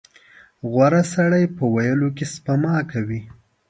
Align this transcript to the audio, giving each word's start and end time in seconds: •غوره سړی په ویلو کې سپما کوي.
•غوره 0.71 1.03
سړی 1.13 1.43
په 1.55 1.63
ویلو 1.73 2.09
کې 2.17 2.25
سپما 2.33 2.75
کوي. 2.91 3.21